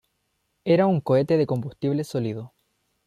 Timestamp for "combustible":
1.45-2.03